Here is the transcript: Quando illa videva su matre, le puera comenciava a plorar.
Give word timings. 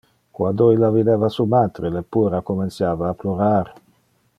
Quando 0.31 0.69
illa 0.75 0.89
videva 0.95 1.29
su 1.35 1.45
matre, 1.53 1.93
le 1.99 2.03
puera 2.17 2.43
comenciava 2.51 3.09
a 3.13 3.17
plorar. 3.23 3.75